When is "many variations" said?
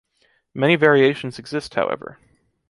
0.55-1.37